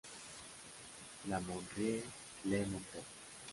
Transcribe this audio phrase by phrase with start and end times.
[1.27, 3.03] La Monnerie-le-Montel